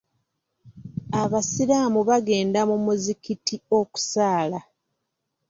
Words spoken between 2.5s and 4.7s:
mu muzikiti okusaala.